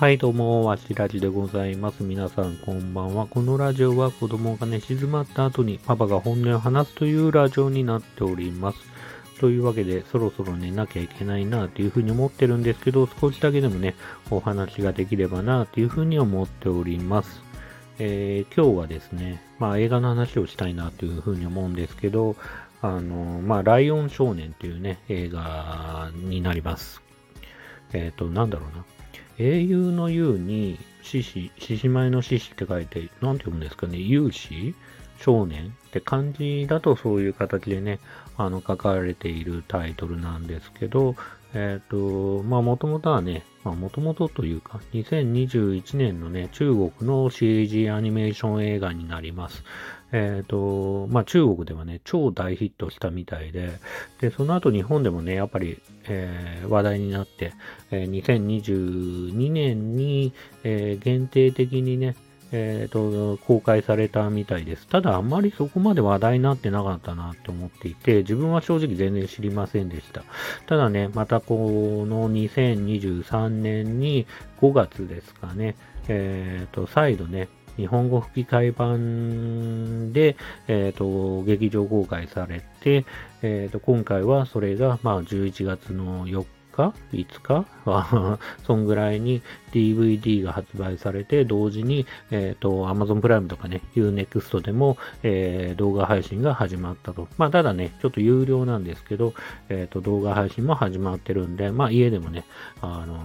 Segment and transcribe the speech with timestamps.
[0.00, 2.02] はい、どうも、わしらじでございます。
[2.04, 3.26] 皆さん、こんばんは。
[3.26, 8.78] このラジオは子供が寝静まった後にパパが本音を話すというラジオになっております。
[9.40, 13.94] というわけで、そろそろ寝なきゃいけないなというふうに思ってるんですけど、少しだけでもね、
[14.30, 17.42] お話ができればなというふうに思っております。
[17.98, 22.36] えー今日はですね、まあ映画の話をしたいなというふうに思うんですけど、
[22.80, 27.02] あの、まあ、ライオン少年というね、映画になります。
[27.92, 28.86] えっ、と、なんだろうな。
[29.42, 34.74] 英雄の雄に、獅子、獅子舞の獅子って書いて、なんて読むんですかね、勇士？
[35.18, 35.74] 少年？
[35.88, 38.00] って漢字だとそういう形でね、
[38.36, 41.16] あの、書かれているタイトルなんですけど、
[41.54, 49.64] えっ、と、まあ、もともとはね、まあ、もともとというか、2021年のね、中国の CG アニメーション映画になります。
[50.12, 53.70] えっ、と、まあ、中国ではね、超大ヒットしたみたいで、
[54.20, 57.52] で、その後日本でもね、やっぱり、えー話題になって、
[57.90, 60.32] えー2022年に、
[60.64, 62.16] えー限定的にね、
[62.52, 64.86] えーと、公開されたみたいです。
[64.86, 70.24] ただ、あんまりそこまで話題になってなかったなって思っていて、自分は正直全然知りませんでした。
[70.66, 74.26] ただね、またこの2023年に
[74.60, 75.76] 5月ですかね、
[76.08, 80.36] えーと、再度ね、日本語吹き替え版で、
[80.68, 83.04] えーと、劇場公開されて、
[83.42, 86.59] えーと、今回はそれが、まあ、11月の4日
[87.12, 89.42] ?5 日は そんぐらいに
[89.72, 97.28] DVD が発売されて、同時に、えっ、と、Amazon プライムとかね、Unext でも、えー動画配信が始まったと。
[97.38, 99.34] まあ、ただね、ちょっと有料なんですけど、
[99.68, 102.44] えっ、と、動画配信も始まってるんで、まあ、家でもね、
[102.82, 103.18] あの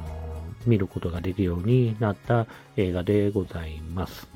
[0.66, 2.47] 見ることができるようになった
[2.78, 4.28] 映画でございます。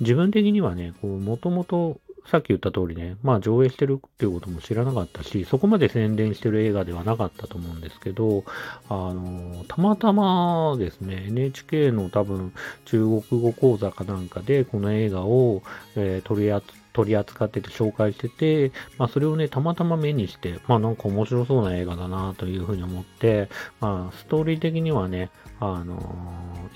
[0.00, 1.98] 自分的にはね、こう、もともと、
[2.30, 8.44] さっき言った通りね、まあ上映してるっていうことも知らなかったし、そこまで宣伝してる映画ではなかったと思うんですけど、
[8.88, 12.52] あの、たまたまですね、NHK の多分
[12.84, 15.62] 中国語講座かなんかでこの映画を、
[15.94, 25.30] えー取り扱取り扱ってて紹介してて、まあそれをね、たまたま目にして、まあなんか面白そうな映画だなというふうに思って、まあストーリー的にはね、
[25.60, 26.16] あの、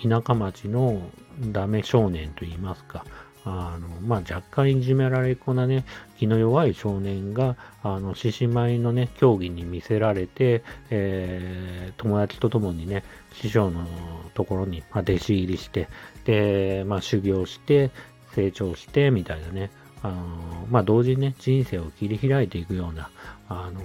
[0.02, 1.00] 田舎町の
[1.40, 3.06] ダメ少年といいますか、
[3.44, 5.84] あの、まあ、若干いじめられっ子なね、
[6.18, 13.86] 気の弱い少年が、あの、獅子舞のね、競技に見せられて、えー友達と共にね、師匠の
[14.34, 15.88] ところに、まあ、弟子入りして、
[16.24, 17.90] で、まあ、修行して、
[18.34, 19.70] 成長して、みたいなね、
[20.02, 23.10] あの、まあ、同時にね、人生を切り開いていくような、
[23.48, 23.80] あの、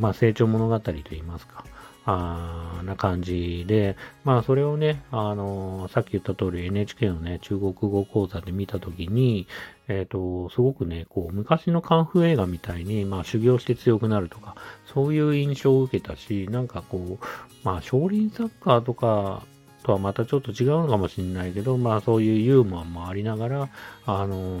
[0.00, 1.64] まあ、成長物語といいますか、
[2.10, 9.46] あーな感じで、まあそれをね、あのさっき言った通り NHK のね、中国語講座で見たときに、
[9.88, 17.24] えっ、と、すごくね、こう、昔のカンフー映画みたいに、まあ修行して強くなるとか、そういう印象を受けたし、なんかこう、
[17.62, 19.44] まあ少林サッカーとか、
[19.84, 23.68] とはまたちょっと違うのかもしれないけど、まあそういうユーモアもありながら、
[24.06, 24.60] あの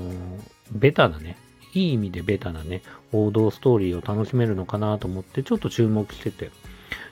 [0.70, 1.38] ベタなね、
[1.72, 2.82] いい意味でベタなね、
[3.12, 6.50] 王道ストーリーを楽しめるのかなと思って、ちょっと注目してて、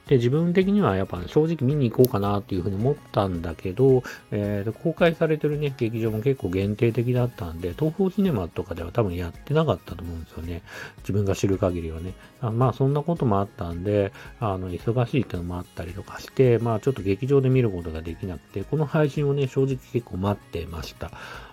[0.09, 10.63] で、自分的にはやっぱ正直見に行こうかなっていうふうに思ったんだけど、えーと公開されてるね、劇場も結構限定的だったんで、東宝シネマとかでは多分やってなかったと思うんですよね。
[10.99, 12.15] 自分が知る限りはね。
[12.41, 21.11] あまあそんなこともあったんで、あの、忙しいっていうのもあったりとかして、まあちょっと劇場で見ることができなくて、この配信をね、正直結構待ってました。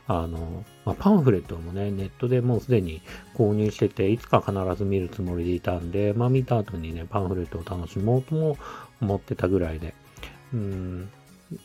[0.07, 3.01] あの、まあ、パンフレットもね、ネットでもうすでに
[3.35, 8.57] 購入してて、いつか必ず見るつもりでいたんで、まあ見た後にね、パンフレットを楽しもうとも
[9.01, 9.93] 思ってたぐらいで。
[10.53, 11.09] うん。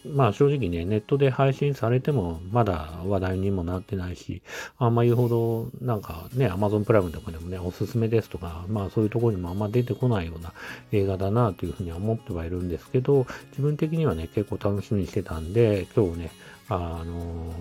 [0.04, 4.42] まあ正直ね、ネットで配信されてもまだ話題にもなってないし、
[4.78, 10.52] あんま言うほどなんかね、Amazon プライムとかでもね、おすすめですとか、まあそういうところにもあんま出てこないような
[10.92, 16.30] 映画だなというふうには思ってはいるんですけど、自分的にはね、結構楽しみにしてたんで、今日ね、
[16.68, 17.52] あの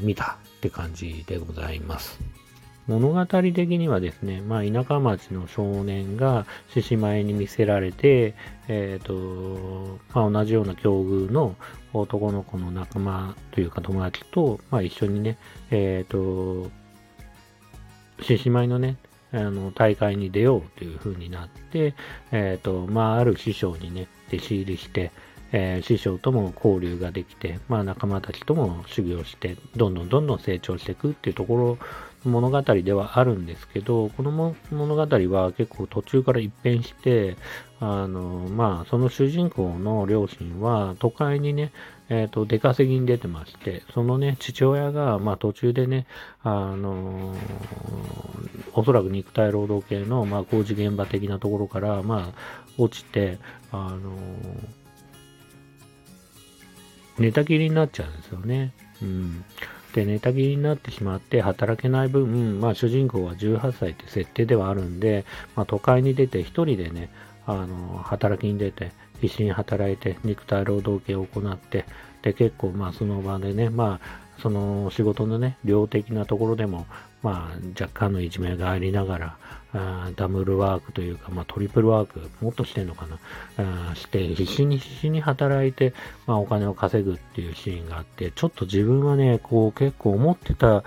[0.00, 2.18] 見たって感じでございます。
[2.88, 8.34] 物語的にはですね、まあ、田舎町の少年が獅子舞に見せられて、
[8.68, 11.56] えっ、と、まあ、同じような境遇の
[11.92, 15.36] 男の子の仲間というか友達と、まあ、一緒にね、
[15.72, 16.70] えっ、と、
[18.22, 18.96] 獅子舞のね、
[19.32, 21.94] あの、大会に出ようという風になって、
[22.30, 25.10] えっ、と、まあ、ある師匠にね、弟子入りして、
[25.52, 31.78] えー師匠とも交流ができて、まあ仲間たちとも修行して、どんどんどんどん成長していくっていうところ
[32.26, 37.36] 物語ではあるんですけど、この物語は結構途中から一変して、
[37.80, 41.72] あの、まあその主人公の両親は都会にね、
[42.08, 46.06] えっ、と、出稼ぎに出てまして、そのね、父親が、まあ途中でね、
[46.42, 47.34] あの
[48.74, 53.38] おそらく肉体労働系の、まあ工事現場的なところから、まあ落ちて、
[53.72, 54.12] あの
[57.18, 58.72] 寝たきりになっちゃうんですよね。
[59.02, 59.44] うん。
[59.94, 65.24] で、寝たきりになってしまって働けない分、まあ主人公は18歳って設定ではあるんで、
[65.54, 67.10] まあ都会に出て一人でね、
[67.46, 71.86] あの、働きに出て、必死に働いて、肉体労働系を行って、
[72.22, 76.86] で、結構まあその場でね、まあ、その仕事のね、量的なところでも、
[77.22, 79.36] まあ、若干のいじめがありながら、
[79.72, 83.18] あダブルワークというか、まあ、トリプルワーク、もっとしてんのかな、
[83.90, 85.92] あして、必死に必死に働いて、
[86.26, 90.84] まあ、お金を稼ぐっていうシーンがあって、ちょっと自分はね、こう、結構思ってた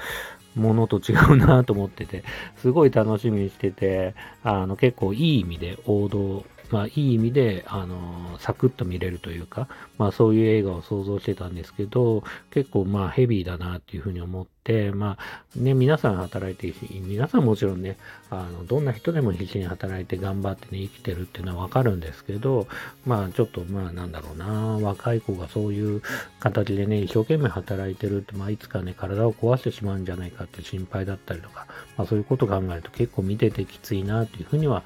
[0.56, 2.24] ものと違うなと思ってて、
[2.58, 9.68] すごい楽しみにしてて、あの、結構いい意味で王道まあ、いい意味で、あの、サクッと見れるというか、
[9.98, 17.98] まあ、そういう映画を想像してたんですけど、結構、まあ、ヘビーだなっていうふうに思って、まあ、ね、皆さん働いて、皆さんもちろんね、
[18.30, 22.68] あの、どんな人でも必死に働いて頑張ってね、生きてるっていうのはわかるんですけど、
[23.06, 26.02] まあ、ちょっと、まあ、なんだろうな、若い子がそういう
[26.40, 31.66] 形でね、一生懸命働いてるって、まあ、いつかね、体を壊してしまうんじゃないかって心配だったりとか、
[31.98, 34.84] まあ、そういうことを考えると結構見ててきついなっていうふうには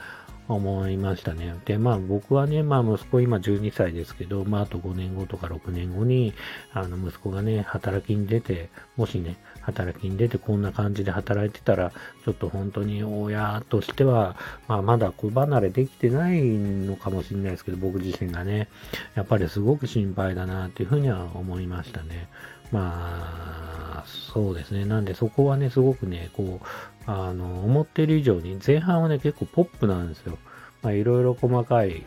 [0.47, 1.55] 思いましたね。
[1.65, 6.33] で、まあ僕はね、まあ息子今12歳ですけど、まああと5年後とか6年後に、
[6.73, 11.91] あの息子がね、働きに出て、もしね、働きに出てこんな感じで働いてたら、
[12.25, 14.35] ちょっと本当に親としては、
[14.67, 18.67] まあまだ子離れできてないのかもしれないですけど、僕自身がね、
[19.15, 22.27] やっぱりすごく心配だなっていうふうには思いましたね。
[22.73, 24.85] まあ、そうですね。
[24.85, 26.65] なんでそこはね、すごくね、こう、
[27.05, 30.37] あの、思ってる以上に、前半はね、結構ポップなんですよ。
[30.81, 32.03] まあ、いろいろ細かい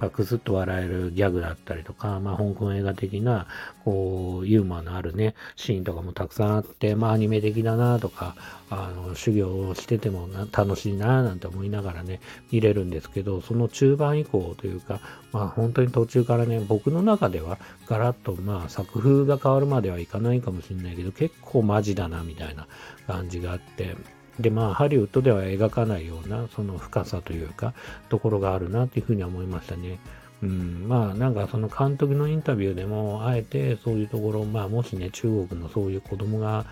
[0.00, 3.46] まあ、くすっと笑えるギャグだったりとか、まあ、香港映画的な、
[3.84, 8.36] こう、ユーモアのあるね、シーンとかもたくさんあって、まあ、アニメ的だなとか、
[8.70, 15.00] あの、修行をしてても楽しいななんて思いながらね、見れるんですけど、その中盤以降というか、
[15.32, 22.66] まあ、本当に途中からね、僕の中では、ガラッと、まあ、作風が変わるまではいかないかもしれないけど、結構マジだな、みたいな
[23.06, 23.96] 感じがあって、
[24.40, 27.74] で、まあ、ハリウッドでは描かないような、その深さというか、
[28.08, 29.98] ところがあるなというふうに思いましたね。
[30.42, 36.66] うん、まあ、なんかその監督のインタビューでも、あえてそういうところ、まあ、もしね、中国のそういう子供が、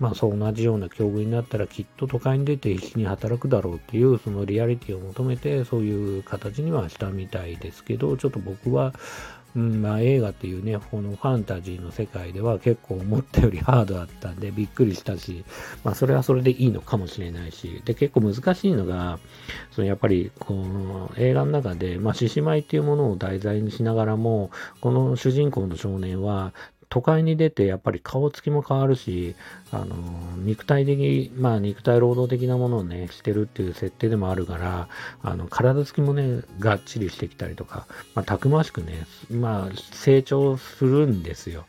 [0.00, 8.92] まあ、そう同じような境遇になったら、きっと都会に出て必死に働くだろうっていう、そのリアリティを求めて、そういう形にはしたみたいですけど、ちょっと僕は、
[9.56, 15.44] うん、まあ映画っていうね、このファンタジーの世界では結構思ったより ハードだったんでびっくりしたし、
[15.84, 19.18] まあそれはそれでいいのかもしれないし、で結構難しいのが、
[19.70, 26.52] そのやっぱりこの映画の中で、まあ獅子舞っていうものを題材にしながらも、この主人公の少年は
[26.94, 29.34] 都会に出てやっぱり顔つきも変わるし、
[29.72, 29.96] あの、
[30.36, 34.88] 肉体的、まあ肉体労働的なものをね、してるっていう設定でもあるから、
[35.20, 41.66] あの、体つきもね、がっちりしてきたりとか、まあたくましくね、まあ成長するんですよ。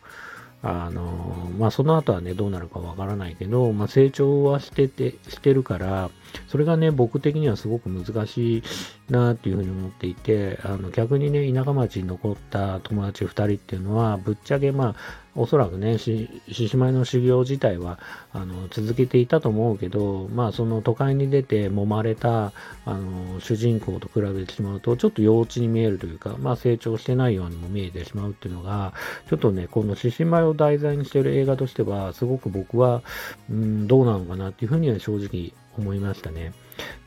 [0.68, 6.10] あの、まあ、その後はね、どうなるかわからないけど、まあ、成長はしてて、してるから、
[6.48, 8.64] それがね、僕的にはすごく難しい
[9.12, 14.96] なっていうふうに思っていて、あの、逆にね、田舎町に残った友達2人っていうのは、ぶっちゃけまあ、
[15.36, 18.00] おそらくね、獅子舞の修行自体は、
[18.32, 22.54] あの、続けていたと思うけど、まあ、その都会に出て揉まれた、
[22.86, 28.94] あの、主人公と比べてしまうと、ちょっと幼稚に見えるというか、まあ、成長してないようにも見えてしまうっていうのが、
[29.30, 33.02] ちょっとね、この獅子舞を題材にしている映画としては、すごく僕は、
[33.50, 36.54] うん、どうなのかなっていうふうには正直思いましたね。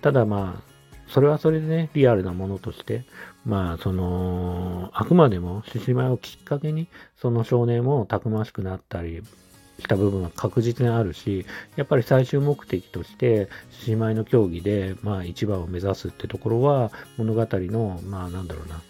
[0.02, 0.67] ただまあ、
[1.08, 3.04] それはそれでね、リアルなものとして、
[3.44, 9.22] まあ、その、あくまでも獅子舞をきっかけに、その少年もたくましくなったり
[9.78, 11.46] した部分は確実にあるし、
[11.76, 18.82] やっぱり最終目的として、獅子舞の競技で、まあ、一番を目指すってところは、物語の、まあ、なんだろうな、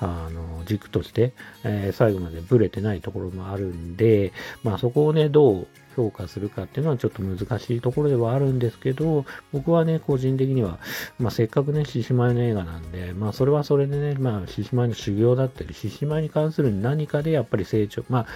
[0.00, 1.32] あの、軸として、
[1.64, 5.66] えー、最後までブレてないところもあるんで、まあそこをね、どう
[5.96, 10.78] 評価するかっていうのはちょっと難しいところではあるんですけど、僕はね、個人的には、
[11.18, 18.26] まあせっかくね、獅子舞の映画なんで、まあそれはそれでね、まあ獅子舞の修行だったり、獅子舞に関する何かでやっぱり成長、まあ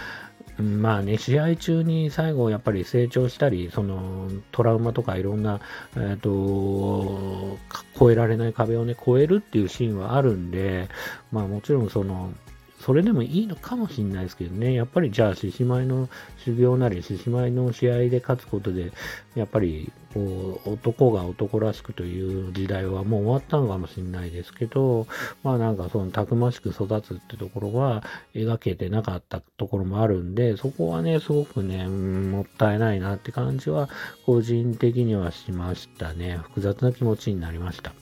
[0.63, 5.61] まあね、試合中に最後やっぱり成長したり、そのトラウマとかいろんな、
[5.97, 7.59] えっ、ー、と、
[7.97, 10.89] 越えられない壁をね、越えるっていうシーンはあるんで、
[11.33, 12.33] まあもちろんその、
[12.81, 14.73] それでもいいのかもしれないですけどね。
[14.73, 16.09] やっぱりじゃあ、獅子舞の
[16.39, 18.93] 修行なり、獅子舞の試合で勝つことで、
[19.35, 25.07] やっぱり、こう、男が男らしくという時代はもう終わったのかもしれないですけど、
[25.43, 28.03] まあなんかそのたくましく育つってところは
[28.35, 33.91] 描けてなかったところもあるんで、そこはね、すごくね、もったいないなって感じは、
[34.25, 36.39] 個人的にはしましたね。
[36.43, 38.00] 複雑な気持ちになりました。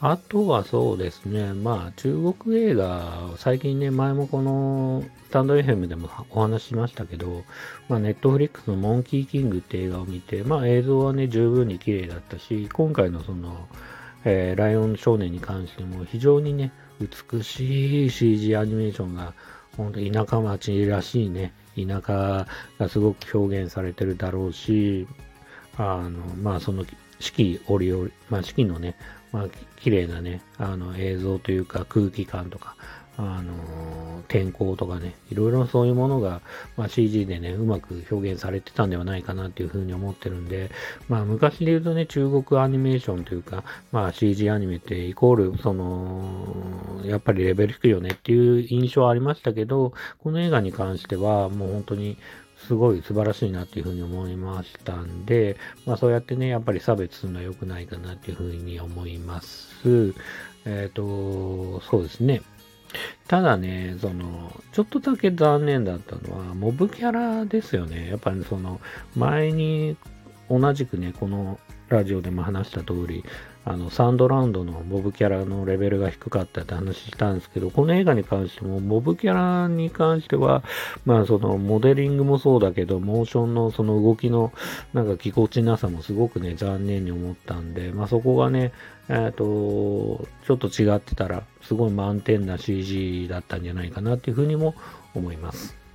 [0.00, 7.44] あとはそうですね、まあ中国映画、最近ね、前もこのスタンド FM でもお話ししましたけど、
[7.88, 13.68] まあネットフリックスのモンキーキングって映画を見て、まあ映像はね、十分に綺麗だったし、今回のその、
[14.26, 19.32] えー、ライオン少年に関しても非常にね、美しい CG アニメーションが、
[19.78, 22.46] 本当田舎町らしいね、田舎
[22.78, 25.08] がすごく表現されてるだろうし、
[25.78, 26.10] あの、
[26.42, 26.84] まあその
[27.18, 28.96] 四季折々、まあ四季のね、
[29.32, 29.46] まあ
[29.76, 32.76] 綺麗なね、あの映像というか空気感とか、
[33.18, 36.42] あの天候とかね、いろいろそういうものが、
[36.76, 40.70] まあ、CG でね、うまく表現されてたんではないかなっていうふうに思ってるんで、
[41.08, 52.18] まあ昔で言うとね、中国アニメーションというか、まあ CG アニメってイコール、その、やっぱりレベル低いよねっていう印象はありましたけど、この映画に関してはもう本当に
[52.66, 55.56] すごい素晴らしいなっていうふうに思いましたんで、
[55.86, 60.14] まあそうやってね、やっぱり差別するのは良くないかなっていうふうに思います。
[60.64, 62.42] えっ、ー、と、そうですね。
[63.28, 68.08] ただね、その、ちょっとだけ残念だったのは、モブキャラですよね。
[68.08, 68.80] やっぱりその、
[69.14, 69.96] 前に
[70.48, 71.58] 同じくね、この
[71.88, 73.24] ラジオでも話した通り、
[73.68, 80.62] あの、サンドラウンドのモブキャラのレベルが低かったって話したんですけど、この映画に関しても、モブキャラに関しては、
[81.04, 84.52] まあそのモデリングもそうだけど、モーションのその動きの
[84.94, 88.70] なんかぎこちなさもすごくね、残念に思ったんで、まあそこがね、
[89.08, 94.76] えっ、ー、と、ちょっと違ってたら、すごい満点な CG だったんじゃないかなっていうふうにも
[95.12, 95.85] 思います。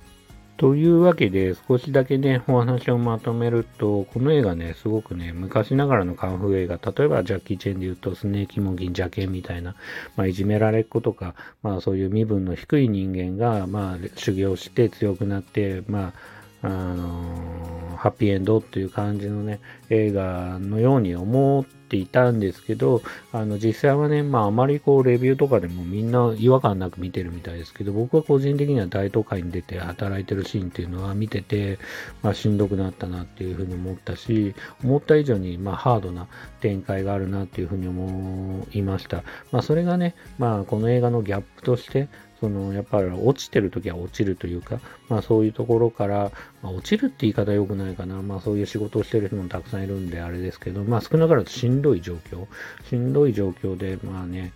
[0.56, 9.74] というわけで、少しだけね、お話をまとめると、この映画ね、すごくね、昔ながらのカンフー映画、例えばジャッキー・チェンで言うと、スネーキ・モギン・邪剣みたいな、
[10.16, 16.12] まあ、いじめられっ子とか、まあ、そういう身分の低い人間が、まあ、修行して強くなって、まあ、
[16.62, 23.00] あの、ハッピーエンドっていう感じのね、映画のように思っていたんですけど、
[23.32, 31.78] あの、実際はね、まあ、あまりこう、レビューとかでもみんな違和感なく見てるみたいですけど、僕は個人的には大都会に出て働いてるシーンっていうのは見てて、
[32.22, 36.26] まあ、しんどくなったなっていうふうに思ったし、思った以上に、まあ、ハードな
[36.60, 39.22] 展開があるなっていうふうに思いました。
[39.52, 42.08] まあ、それがね、まあ、この映画のギャップとして、
[42.42, 48.20] そのやっぱり落ちてる時は落ちるというか、まあそういうところから、まあ、落ちるって言い方良くないかな。
[48.20, 52.48] まあそういう仕事をしてる人もたくさんいるんであれですけど、まあ少なからずしんどい状況。
[52.90, 54.52] しんどい状況で、まあね、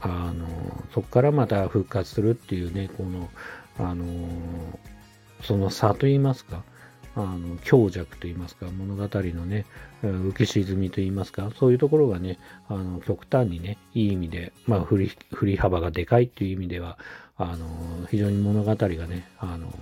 [0.00, 0.48] あの、
[0.92, 3.28] そこからまた復活するっていうね、この、
[3.78, 4.04] あの、
[5.44, 6.64] その差と言いますか、
[7.14, 9.66] あの強弱といいますか、物語のね、
[10.02, 16.98] 浮き沈みといいますか、そういうところがね、あの極端にね、いい意味で、まあ振り、振り幅がでかいっていう意味では、
[17.38, 19.72] あの、非常に物語がね、あの、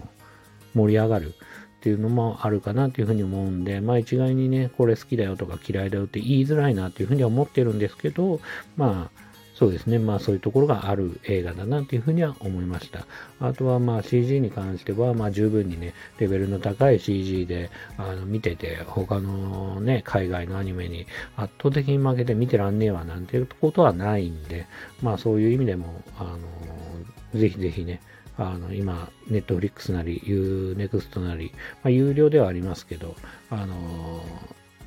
[0.74, 1.32] 盛り上がるっ
[1.80, 8.40] ていうのもあるかなっていうふうに思うんで、まあ一概にね、これ好きだよとか嫌いだよって言いづらいなっていうふうには思ってるんですけど、
[8.76, 9.98] まあ、そうですね。
[9.98, 13.06] まあそういうところがある映画だなというふうには思いました。
[13.40, 24.66] あとはまあ CG に関しては、まあ十分にね、レベルの高い CG であの見てて、他のね、海外のアニメに圧倒的に負けて見てらんねえわなんていうことはないんで、
[25.00, 26.38] まあそういう意味でも、あの、
[27.34, 28.00] ぜひぜひね、
[28.38, 31.52] あの、今、ネットフリックスなり、Unext なり、
[31.82, 33.14] まあ、有料ではありますけど、
[33.50, 33.74] あの、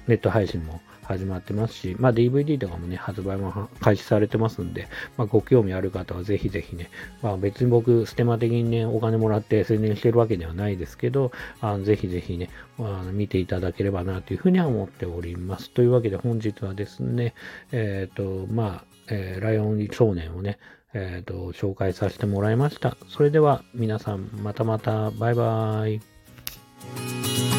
[0.08, 6.92] ネット配信も始まってますし、まあ、DVD とかもね、発売も開始されてますんで、まあ、ご興味ある方はぜひぜひね、
[7.24, 11.32] まあ、別に僕、ステマ的にね、お金もらって宣伝してるわけではないですけど、
[11.62, 15.72] あのぜひぜひね、あの見ていただければなというふうには思っております。
[15.72, 17.34] というわけで本日はですね、
[17.72, 20.60] えっ、ー、と、まあ、えー、ライオン少年をね、
[20.94, 22.98] えっ、ー、と、紹介させてもらいました。
[23.08, 27.59] それでは皆さん、またまた、バイバーイ。